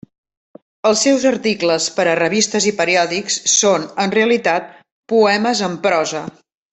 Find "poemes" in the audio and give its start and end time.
5.15-5.63